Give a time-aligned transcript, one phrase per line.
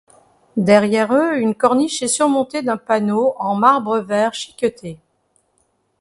[0.57, 4.97] Derrière eux, une corniche est surmontée d'un panneau en marbre vert chiqueté.